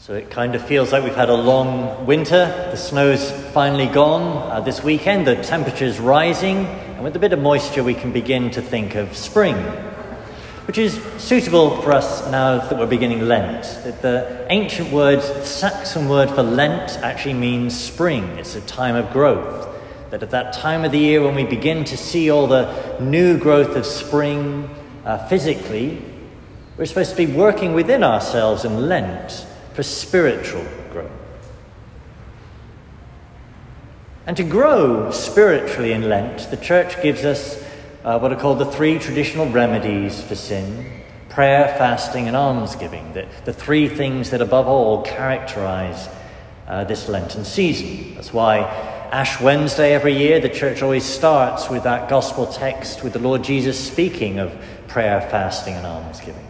[0.00, 2.46] So it kind of feels like we've had a long winter.
[2.70, 7.38] The snow's finally gone uh, this weekend, the temperature's rising, and with a bit of
[7.38, 9.56] moisture, we can begin to think of spring,
[10.66, 13.64] which is suitable for us now that we're beginning Lent.
[14.00, 19.12] The ancient word, the Saxon word for Lent, actually means spring, it's a time of
[19.12, 19.68] growth.
[20.08, 23.36] That at that time of the year when we begin to see all the new
[23.36, 24.70] growth of spring
[25.04, 26.02] uh, physically,
[26.78, 29.44] we're supposed to be working within ourselves in Lent
[29.74, 31.10] for spiritual growth.
[34.26, 37.62] And to grow spiritually in Lent, the church gives us
[38.04, 41.00] uh, what are called the three traditional remedies for sin
[41.30, 46.08] prayer, fasting, and almsgiving, the, the three things that above all characterize
[46.66, 48.14] uh, this Lenten season.
[48.16, 48.58] That's why
[49.12, 53.44] Ash Wednesday every year, the church always starts with that gospel text with the Lord
[53.44, 54.52] Jesus speaking of
[54.88, 56.46] prayer, fasting, and almsgiving.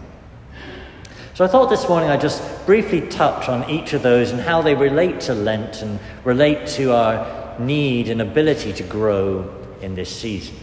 [1.41, 4.61] So I thought this morning I'd just briefly touch on each of those and how
[4.61, 9.51] they relate to Lent and relate to our need and ability to grow
[9.81, 10.55] in this season.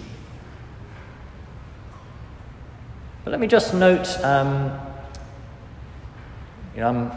[3.24, 4.80] But let me just note, um,
[6.76, 7.12] you know,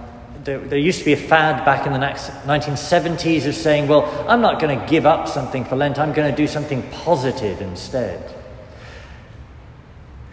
[0.44, 4.40] there, there, used to be a fad back in the 1970s of saying, well, I'm
[4.40, 8.39] not going to give up something for Lent, I'm going to do something positive instead.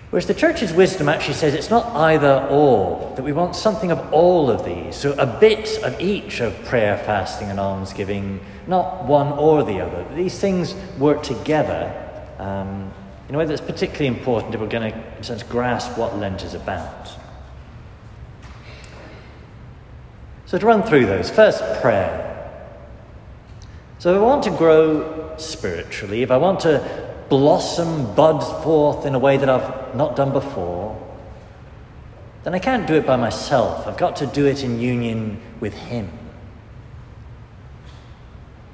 [0.09, 4.14] Whereas the church's wisdom actually says it's not either or, that we want something of
[4.14, 4.95] all of these.
[4.95, 10.05] So a bit of each of prayer, fasting, and almsgiving, not one or the other.
[10.16, 11.91] These things work together
[12.39, 12.94] um,
[13.27, 16.17] in a way that's particularly important if we're going to, in a sense, grasp what
[16.17, 17.09] Lent is about.
[20.45, 22.23] So to run through those, first, prayer.
[23.99, 29.16] So if I want to grow spiritually, if I want to blossom, bud forth in
[29.16, 31.02] a way that I've not done before,
[32.44, 33.88] then I can't do it by myself.
[33.88, 36.09] I've got to do it in union with Him.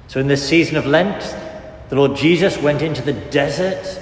[0.06, 1.22] So, in this season of Lent,
[1.88, 4.00] the Lord Jesus went into the desert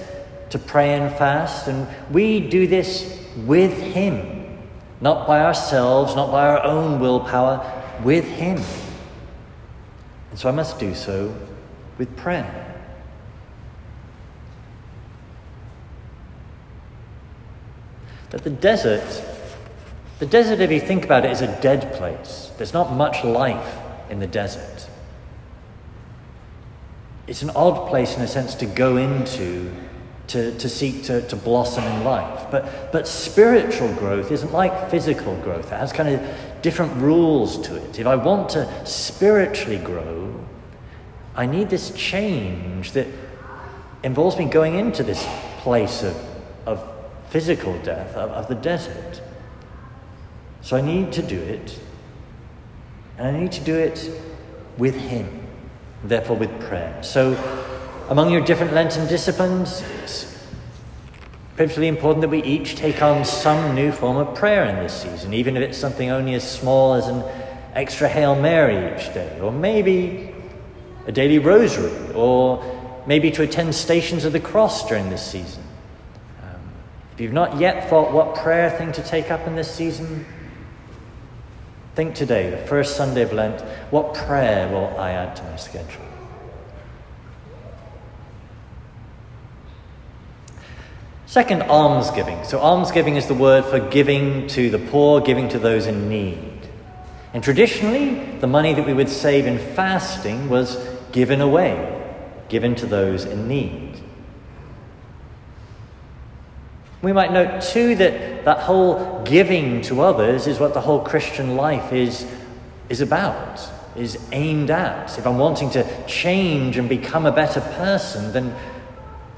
[0.50, 4.58] to pray and fast, and we do this with Him,
[5.00, 8.58] not by ourselves, not by our own willpower, with Him.
[10.30, 11.34] And so I must do so
[11.96, 12.71] with prayer.
[18.32, 19.24] That the desert,
[20.18, 22.50] the desert, if you think about it, is a dead place.
[22.56, 23.76] There's not much life
[24.10, 24.88] in the desert.
[27.26, 29.70] It's an odd place, in a sense, to go into
[30.28, 32.46] to, to seek to, to blossom in life.
[32.50, 37.76] But, but spiritual growth isn't like physical growth, it has kind of different rules to
[37.76, 37.98] it.
[37.98, 40.42] If I want to spiritually grow,
[41.34, 43.06] I need this change that
[44.02, 45.26] involves me going into this
[45.58, 46.16] place of,
[46.66, 46.91] of
[47.32, 49.22] physical death of, of the desert.
[50.60, 51.80] So I need to do it,
[53.16, 54.10] and I need to do it
[54.76, 55.46] with Him,
[56.04, 57.02] therefore with prayer.
[57.02, 57.32] So,
[58.10, 60.46] among your different Lenten disciplines, it's
[61.56, 65.32] particularly important that we each take on some new form of prayer in this season,
[65.32, 67.24] even if it's something only as small as an
[67.72, 70.34] extra Hail Mary each day, or maybe
[71.06, 72.62] a daily rosary, or
[73.06, 75.61] maybe to attend Stations of the Cross during this season.
[77.22, 80.26] You've not yet thought what prayer thing to take up in this season,
[81.94, 83.60] think today, the first Sunday of Lent,
[83.92, 86.02] what prayer will I add to my schedule?
[91.26, 92.42] Second, almsgiving.
[92.42, 96.66] So, almsgiving is the word for giving to the poor, giving to those in need.
[97.34, 100.76] And traditionally, the money that we would save in fasting was
[101.12, 102.02] given away,
[102.48, 103.81] given to those in need.
[107.02, 111.56] We might note too that that whole giving to others is what the whole Christian
[111.56, 112.26] life is,
[112.88, 113.60] is about,
[113.96, 115.18] is aimed at.
[115.18, 118.54] If I'm wanting to change and become a better person, then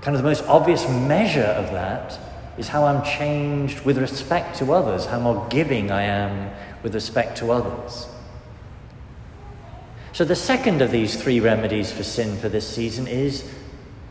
[0.03, 2.19] kind of the most obvious measure of that
[2.59, 6.51] is how I'm changed with respect to others, how more giving I am
[6.83, 8.07] with respect to others.
[10.13, 13.51] So the second of these three remedies for sin for this season is,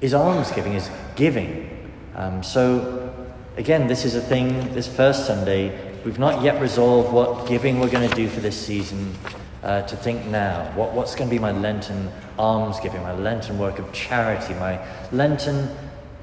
[0.01, 1.69] is almsgiving, is giving.
[2.15, 3.13] Um, so
[3.55, 7.89] Again, this is a thing, this first Sunday, we've not yet resolved what giving we're
[7.89, 9.13] going to do for this season.
[9.61, 13.77] Uh, to think now, what, what's going to be my Lenten almsgiving, my Lenten work
[13.77, 15.69] of charity, my Lenten,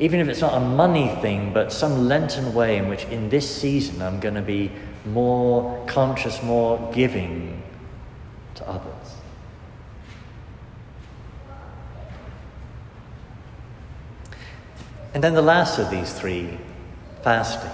[0.00, 3.48] even if it's not a money thing, but some Lenten way in which in this
[3.48, 4.72] season I'm going to be
[5.06, 7.62] more conscious, more giving
[8.56, 9.14] to others.
[15.14, 16.58] And then the last of these three
[17.22, 17.70] fasting.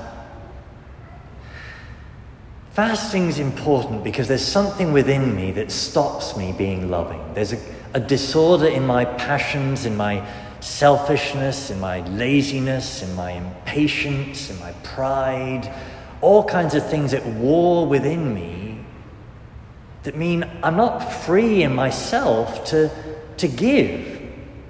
[2.72, 7.22] Fasting is important because there's something within me that stops me being loving.
[7.32, 7.58] There's a,
[7.94, 10.26] a disorder in my passions, in my
[10.60, 15.72] selfishness, in my laziness, in my impatience, in my pride,
[16.20, 18.78] all kinds of things at war within me
[20.02, 22.90] that mean I'm not free in myself to,
[23.38, 24.15] to give,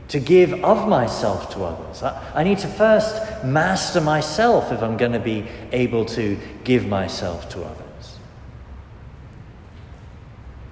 [0.09, 2.03] to give of myself to others.
[2.03, 7.49] I, need to first master myself if I'm going to be able to give myself
[7.51, 8.19] to others.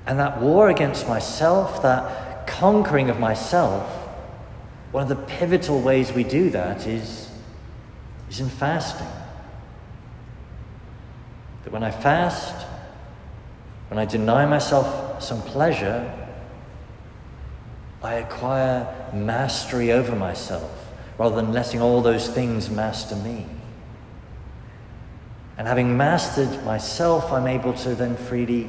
[0.07, 3.89] And that war against myself, that conquering of myself,
[4.93, 7.31] one of the pivotal ways we do that is,
[8.31, 9.09] is in fasting.
[11.65, 12.67] That when I fast,
[13.89, 16.24] when I deny myself some pleasure,
[18.05, 20.71] I acquire mastery over myself
[21.17, 23.47] rather than letting all those things master me.
[25.57, 28.69] And having mastered myself, I'm able to then freely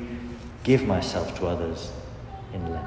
[0.64, 1.92] give myself to others
[2.54, 2.86] in Lent.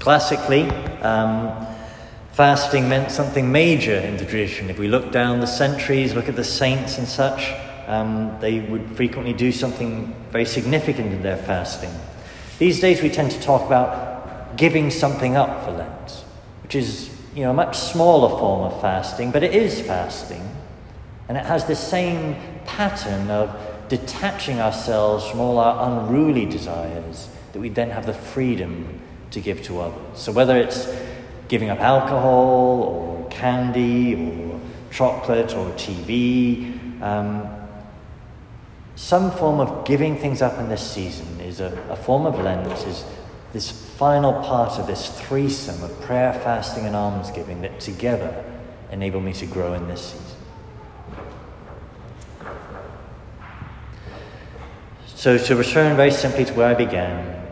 [0.00, 0.68] Classically,
[1.02, 1.66] um,
[2.32, 4.70] fasting meant something major in the tradition.
[4.70, 7.52] If we look down the centuries, look at the saints and such,
[7.86, 11.90] um, they would frequently do something very significant in their fasting.
[12.58, 16.24] These days, we tend to talk about giving something up for Lent,
[16.62, 20.48] which is you know, a much smaller form of fasting, but it is fasting.
[21.28, 22.36] And it has the same
[22.66, 23.56] pattern of
[23.88, 29.00] detaching ourselves from all our unruly desires that we then have the freedom
[29.30, 30.18] to give to others.
[30.18, 30.94] So whether it's
[31.48, 37.48] giving up alcohol or candy or chocolate or TV, um,
[39.02, 42.70] some form of giving things up in this season is a, a form of Lent,
[42.86, 43.04] is
[43.52, 48.44] this final part of this threesome of prayer, fasting, and almsgiving that together
[48.92, 50.36] enable me to grow in this season.
[55.16, 57.44] So, to return very simply to where I began,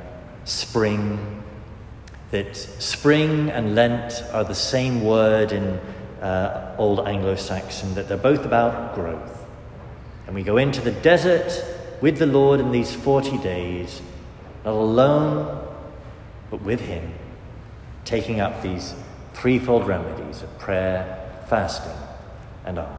[0.45, 1.43] spring,
[2.31, 5.65] that spring and Lent are the same word in
[6.23, 9.40] uh, Old Anglo Saxon, that they're both about growth.
[10.31, 11.61] And we go into the desert
[12.01, 14.01] with the Lord in these 40 days,
[14.65, 15.67] not alone,
[16.53, 17.13] but with Him,
[18.05, 18.95] taking up these
[19.35, 21.91] threefold remedies of prayer, fasting,
[22.65, 22.89] and alms.